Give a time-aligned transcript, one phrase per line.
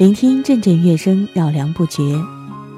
[0.00, 2.18] 聆听阵阵乐声，绕梁不绝；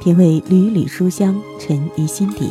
[0.00, 2.50] 品味缕缕书香，沉于心底。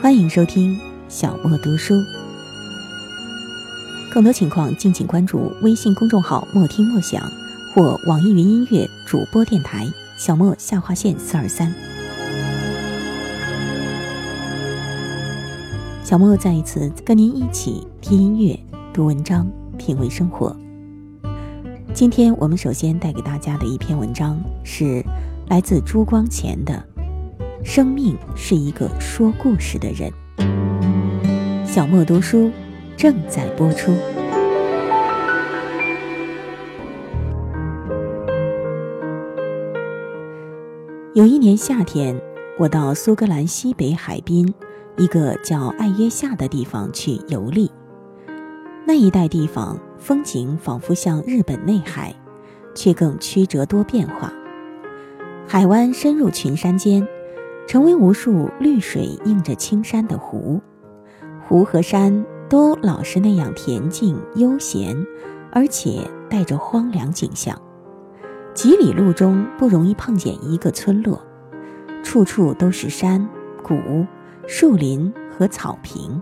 [0.00, 0.76] 欢迎收听
[1.08, 1.94] 小莫读书。
[4.12, 7.22] 更多情况，敬请关注微信公众号“莫听莫想”
[7.72, 9.86] 或网易云音乐主播电台
[10.18, 11.72] “小莫下划线四二三”。
[16.02, 18.58] 小莫再一次跟您一起听音乐、
[18.92, 19.48] 读文章、
[19.78, 20.56] 品味生活。
[21.94, 25.04] 今天我们首先带给大家的一篇文章是
[25.48, 26.82] 来自朱光潜的
[27.64, 30.10] 《生命是一个说故事的人》。
[31.66, 32.50] 小莫读书
[32.96, 33.92] 正在播出。
[41.14, 42.18] 有一年夏天，
[42.58, 44.52] 我到苏格兰西北海滨
[44.96, 47.70] 一个叫艾约夏的地方去游历。
[48.92, 52.14] 那一带地方风景仿佛像日本内海，
[52.74, 54.30] 却更曲折多变化。
[55.48, 57.08] 海湾深入群山间，
[57.66, 60.60] 成为无数绿水映着青山的湖。
[61.48, 64.94] 湖和山都老是那样恬静悠闲，
[65.50, 67.58] 而且带着荒凉景象。
[68.52, 71.18] 几里路中不容易碰见一个村落，
[72.02, 73.26] 处处都是山
[73.62, 73.74] 谷、
[74.46, 76.20] 树林和草坪。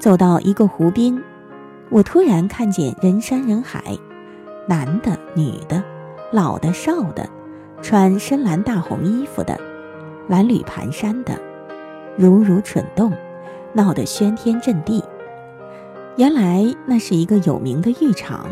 [0.00, 1.22] 走到一个湖边，
[1.90, 3.98] 我突然看见人山人海，
[4.66, 5.84] 男的、女的，
[6.32, 7.28] 老的、少的，
[7.82, 9.60] 穿深蓝大红衣服的，
[10.26, 11.38] 褴褛蹒跚的，
[12.16, 13.12] 如如蠢动，
[13.74, 15.04] 闹得喧天震地。
[16.16, 18.46] 原来那是一个有名的浴场。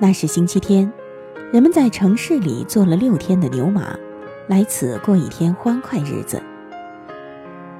[0.00, 0.92] 那是星期天，
[1.52, 3.96] 人们在城市里坐了六天的牛马，
[4.48, 6.42] 来此过一天欢快日子，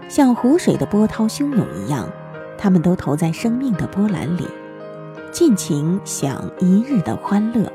[0.09, 2.09] 像湖水的波涛汹涌一样。
[2.63, 4.47] 他们都投在生命的波澜里，
[5.33, 7.69] 尽情享一日的欢乐。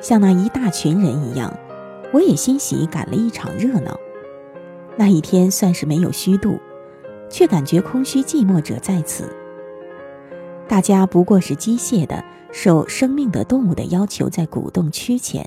[0.00, 1.52] 像那一大群人一样，
[2.12, 3.98] 我也欣喜赶了一场热闹。
[4.96, 6.60] 那一天算是没有虚度，
[7.28, 9.28] 却感觉空虚寂寞者在此。
[10.68, 15.44] 大家不过是机械的受生命的动物的要求在鼓动驱遣。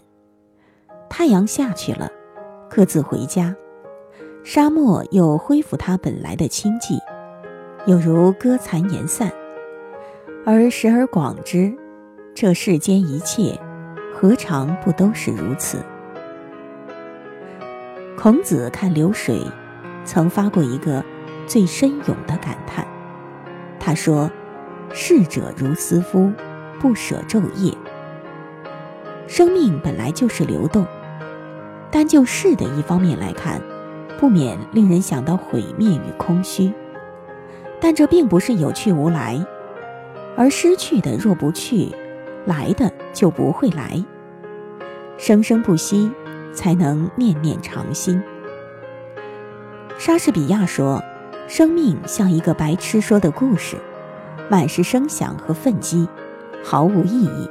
[1.08, 2.12] 太阳下去了，
[2.70, 3.56] 各自回家，
[4.44, 7.00] 沙漠又恢复它本来的清寂。
[7.88, 9.32] 有如歌残言散，
[10.46, 11.74] 而时而广之，
[12.36, 13.60] 这世间一切，
[14.14, 15.80] 何尝不都是如此？
[18.16, 19.42] 孔子看流水，
[20.06, 21.04] 曾发过一个
[21.48, 22.86] 最深勇的感叹。
[23.80, 24.30] 他说
[24.94, 26.32] ：“逝者如斯夫，
[26.80, 27.76] 不舍昼夜。”
[29.26, 30.86] 生命本来就是流动，
[31.90, 33.60] 单就逝的一方面来看，
[34.20, 36.72] 不免令人想到毁灭与空虚。
[37.82, 39.44] 但这并不是有去无来，
[40.38, 41.90] 而失去的若不去，
[42.46, 44.02] 来的就不会来。
[45.18, 46.10] 生生不息，
[46.54, 48.22] 才能念念常新。
[49.98, 51.04] 莎士比亚说
[51.50, 53.78] ：“生命像一个白痴说的故事，
[54.50, 56.08] 满是声响和愤激，
[56.64, 57.50] 毫无意义。”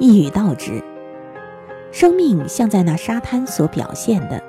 [0.00, 0.82] 一语道之，
[1.92, 4.42] 生命像在那沙滩所表现的，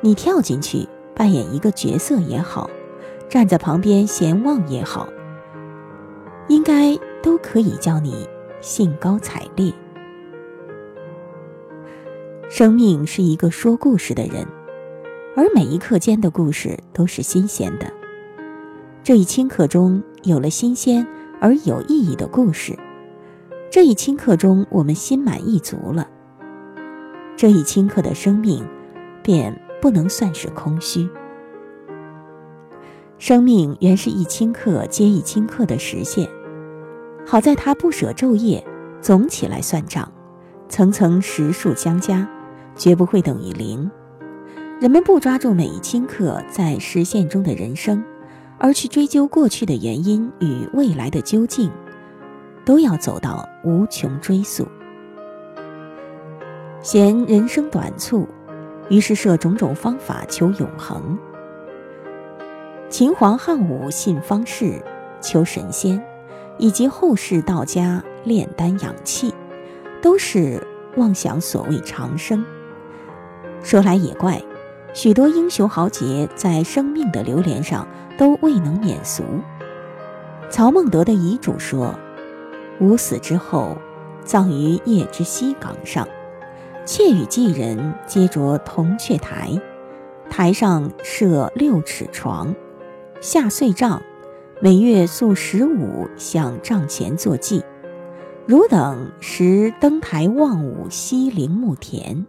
[0.00, 2.68] 你跳进去扮演一个角色也好。
[3.34, 5.08] 站在旁边闲望也好，
[6.46, 8.28] 应该都可以叫你
[8.60, 9.74] 兴高采烈。
[12.48, 14.46] 生命是一个说故事的人，
[15.34, 17.92] 而每一刻间的故事都是新鲜的。
[19.02, 21.04] 这一顷刻中有了新鲜
[21.40, 22.78] 而有意义的故事，
[23.68, 26.08] 这一顷刻中我们心满意足了。
[27.36, 28.64] 这一顷刻的生命，
[29.24, 31.10] 便不能算是空虚。
[33.18, 36.28] 生命原是一顷刻接一顷刻的实现，
[37.24, 38.62] 好在他不舍昼夜，
[39.00, 40.10] 总起来算账，
[40.68, 42.28] 层层实数相加，
[42.76, 43.90] 绝不会等于零。
[44.80, 48.04] 人们不抓住每一顷刻在实现中的人生，
[48.58, 51.70] 而去追究过去的原因与未来的究竟，
[52.64, 54.66] 都要走到无穷追溯。
[56.82, 58.28] 嫌人生短促，
[58.90, 61.16] 于是设种种方法求永恒。
[62.96, 64.80] 秦皇汉武信方士，
[65.20, 66.00] 求神仙，
[66.58, 69.34] 以及后世道家炼丹养气，
[70.00, 70.64] 都是
[70.96, 72.46] 妄想所谓长生。
[73.64, 74.40] 说来也怪，
[74.92, 77.84] 许多英雄豪杰在生命的流连上
[78.16, 79.24] 都未能免俗。
[80.48, 81.92] 曹孟德的遗嘱说
[82.78, 83.76] ：“吾死之后，
[84.22, 86.06] 葬于邺之西岗上，
[86.84, 89.50] 妾与妓人皆着铜雀台，
[90.30, 92.54] 台上设六尺床。”
[93.24, 94.02] 下岁账，
[94.60, 97.64] 每月宿十五向账前作祭，
[98.46, 102.26] 汝等时登台望舞西陵墓田。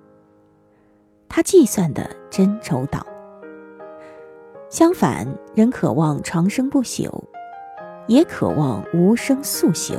[1.27, 3.05] 他计算的真周到。
[4.69, 7.11] 相反，人渴望长生不朽，
[8.07, 9.95] 也渴望无声速朽。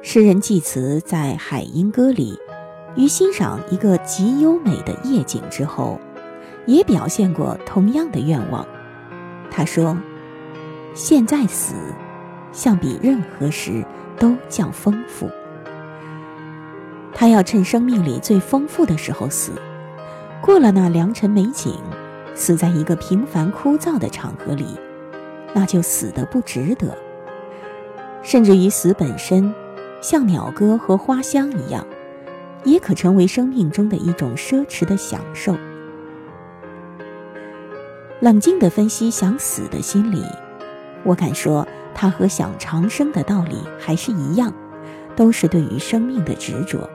[0.00, 2.38] 诗人济慈在《海音歌》里，
[2.96, 6.00] 于欣赏一个极优美的夜景之后，
[6.64, 8.66] 也表现过同样的愿望。
[9.54, 9.94] 他说
[10.94, 11.74] ：“现在死，
[12.52, 13.84] 相比任何时
[14.18, 15.28] 都较丰富。
[17.14, 19.52] 他要趁生命里最丰富的时候死，
[20.40, 21.78] 过了那良辰美景，
[22.34, 24.78] 死在一个平凡枯燥的场合里，
[25.52, 26.96] 那就死得不值得。
[28.22, 29.52] 甚至于死本身，
[30.00, 31.86] 像鸟歌和花香一样，
[32.64, 35.54] 也可成为生命中的一种奢侈的享受。”
[38.22, 40.22] 冷静地分析想死的心理，
[41.02, 44.54] 我敢说，他和想长生的道理还是一样，
[45.16, 46.88] 都是对于生命的执着。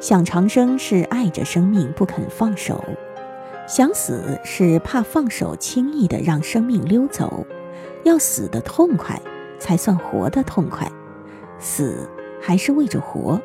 [0.00, 2.82] 想长生是爱着生命不肯放手，
[3.68, 7.46] 想死是怕放手轻易的让生命溜走，
[8.04, 9.20] 要死的痛快，
[9.58, 10.90] 才算活得痛快。
[11.58, 12.08] 死
[12.40, 13.38] 还是为着活，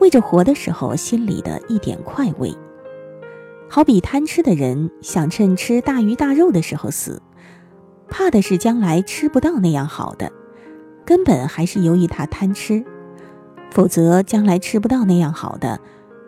[0.00, 2.52] 为着活的时候心里的一点快慰。
[3.74, 7.22] 好比贪吃的人想趁吃大鱼大肉的时候死，
[8.06, 10.30] 怕的是将来吃不到那样好的，
[11.06, 12.84] 根本还是由于他贪吃，
[13.70, 15.80] 否则将来吃不到那样好的，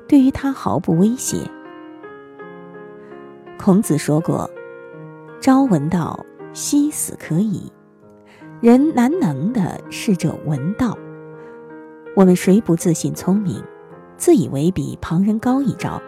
[0.08, 1.36] 对于他毫不威胁。
[3.58, 4.50] 孔子说过
[5.38, 6.24] ：“朝闻道，
[6.54, 7.70] 夕死可矣。”
[8.62, 10.96] 人难能的是者闻道。
[12.16, 13.62] 我们谁不自信聪明，
[14.16, 16.00] 自以为比旁人高一招？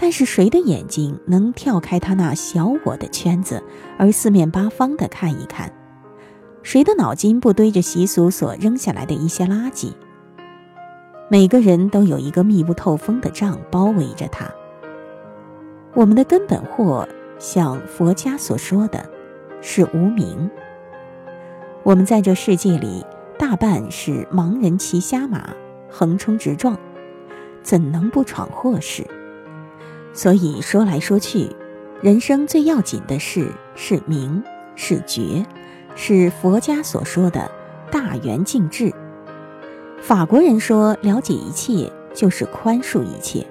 [0.00, 3.60] 但是谁的眼睛能跳开他那小我的圈子，
[3.98, 5.72] 而四面八方的看一看？
[6.62, 9.92] 谁的脑筋不堆着习俗所扔下来的一些垃圾？
[11.28, 14.46] 每个人都有一个密不透风的障包围着他。
[15.94, 17.06] 我们的根本祸，
[17.40, 19.04] 像佛家所说的，
[19.60, 20.48] 是无名。
[21.82, 23.04] 我们在这世界里，
[23.36, 25.50] 大半是盲人骑瞎马，
[25.90, 26.78] 横冲直撞，
[27.64, 29.04] 怎能不闯祸事？
[30.18, 31.48] 所以说来说去，
[32.02, 34.42] 人生最要紧的事是明，
[34.74, 35.46] 是觉，
[35.94, 37.48] 是佛家所说的
[37.88, 38.92] 大圆净智。
[40.00, 43.46] 法国人说，了解一切就是宽恕一切。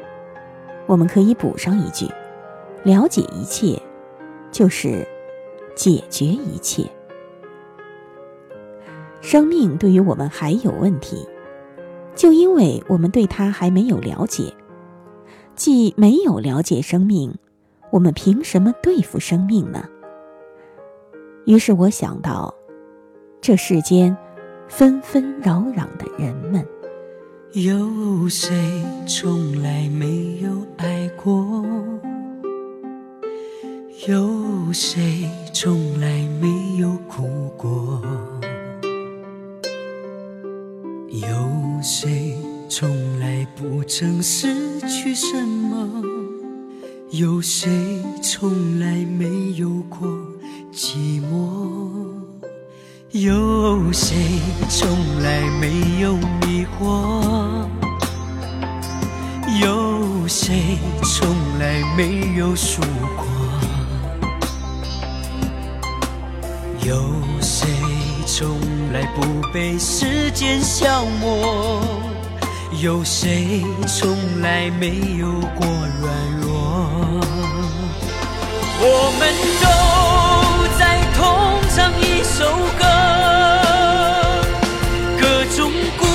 [0.88, 2.06] 我们可以补上一句：
[2.84, 3.82] 了解一切，
[4.52, 5.08] 就是
[5.74, 6.84] 解决一切。
[9.22, 11.26] 生命对于我们还有问题，
[12.14, 14.54] 就因为我们对它还没有了解。
[15.58, 17.34] 既没有了解生命，
[17.90, 19.84] 我们凭什么对付生命呢？
[21.48, 22.54] 于是我想到，
[23.42, 24.16] 这世间
[24.68, 26.64] 纷纷扰扰的人们，
[27.54, 28.56] 有谁
[29.08, 31.66] 从来没有爱过？
[34.08, 36.08] 有谁从来
[36.40, 38.00] 没有哭过？
[41.10, 42.37] 有谁？
[42.70, 46.04] 从来不曾失去什么，
[47.12, 47.70] 有谁
[48.22, 50.06] 从来没有过
[50.74, 51.88] 寂寞？
[53.12, 54.18] 有谁
[54.68, 54.90] 从
[55.24, 57.66] 来没有迷惑？
[59.62, 62.82] 有谁从来没有输
[63.16, 63.26] 过？
[66.86, 67.02] 有
[67.42, 67.70] 谁
[68.26, 68.60] 从
[68.92, 69.22] 来不
[69.54, 71.82] 被时间消磨？
[72.72, 76.52] 有谁从来没有过软弱？
[78.80, 79.34] 我们
[79.64, 79.66] 都
[80.78, 81.18] 在同
[81.74, 82.46] 唱一首
[82.78, 82.84] 歌，
[85.18, 85.24] 各
[85.56, 86.06] 种故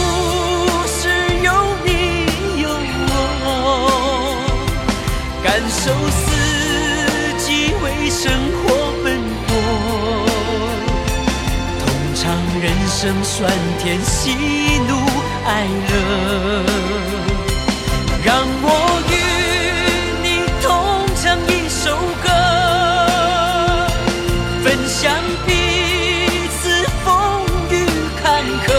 [0.87, 1.09] 事
[1.43, 1.49] 有
[1.85, 2.69] 你有
[3.45, 3.47] 我，
[5.43, 6.23] 感受四
[7.39, 8.31] 季为生
[8.63, 8.63] 活
[9.03, 9.07] 奔
[9.49, 9.51] 波，
[11.81, 11.83] 同
[12.15, 12.23] 尝
[12.61, 13.51] 人生酸
[13.83, 14.37] 甜喜
[14.87, 15.22] 怒。
[15.45, 15.93] 爱了，
[18.25, 18.67] 让我
[19.11, 19.13] 与
[20.23, 20.27] 你
[20.63, 20.71] 同
[21.17, 22.29] 唱一首歌，
[24.63, 25.13] 分享
[25.45, 25.51] 彼
[26.49, 27.75] 此风雨
[28.23, 28.71] 坎坷。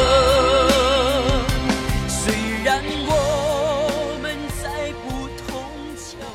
[2.08, 3.12] 虽然我
[4.22, 4.64] 们在
[5.04, 5.62] 不同。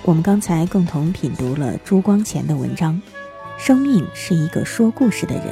[0.02, 3.00] 我们刚才共同品读了朱光潜的文章，
[3.64, 5.46] 《生命是一个说故事的人》。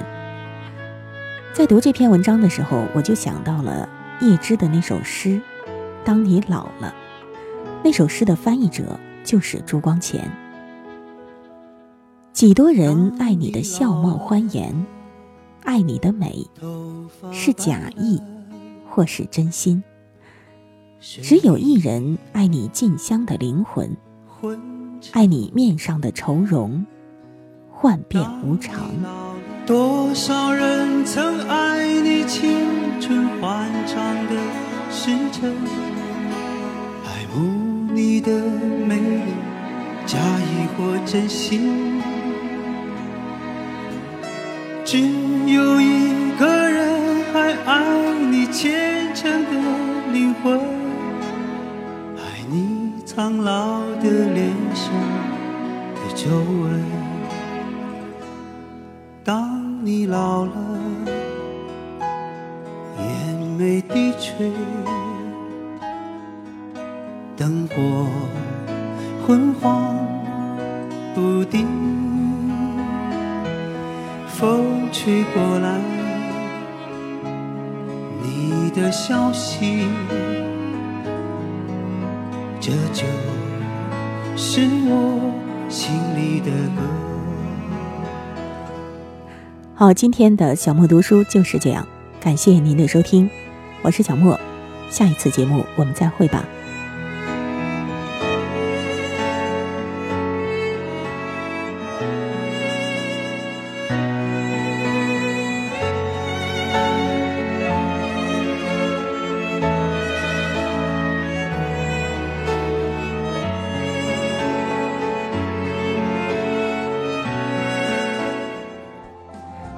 [1.55, 3.89] 在读这篇文章的时候，我就想到了。
[4.21, 5.31] 叶芝的那首诗
[6.05, 6.95] 《当你老了》，
[7.85, 10.31] 那首诗的翻译者就是朱光潜。
[12.33, 14.87] 几多人爱你的笑貌欢颜，
[15.65, 16.47] 爱你的美
[17.33, 18.21] 是假意，
[18.89, 19.83] 或是真心。
[20.99, 23.97] 只有一人爱你近乡的灵魂，
[25.13, 26.87] 爱你面上的愁容，
[27.71, 28.91] 幻变无常。
[29.67, 31.46] 多少人曾
[40.77, 42.03] 或真心。
[44.85, 49.51] 只有一个人还爱你虔诚的
[50.13, 50.61] 灵魂，
[52.17, 54.93] 爱你苍老的脸上
[55.95, 56.85] 的皱纹。
[59.25, 60.53] 当你老了，
[63.01, 64.53] 眼眉低垂，
[67.37, 68.07] 灯火
[69.27, 70.06] 昏黄
[71.17, 71.67] 不定。
[74.29, 75.81] 风吹过来，
[78.23, 79.87] 你的消息，
[82.61, 83.07] 这就
[84.37, 85.33] 是我
[85.71, 86.83] 心里的歌。
[89.75, 91.89] 好，今天的小莫读书就是这样，
[92.21, 93.31] 感谢您的收听，
[93.81, 94.39] 我是小莫，
[94.91, 96.45] 下一次节目我们再会吧。